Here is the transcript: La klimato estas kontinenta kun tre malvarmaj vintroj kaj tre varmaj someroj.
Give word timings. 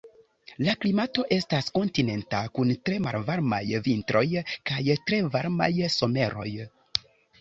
La 0.67 0.73
klimato 0.83 1.25
estas 1.35 1.67
kontinenta 1.75 2.39
kun 2.57 2.73
tre 2.89 2.97
malvarmaj 3.07 3.61
vintroj 3.89 4.25
kaj 4.71 4.81
tre 5.11 5.21
varmaj 5.37 5.71
someroj. 5.99 6.49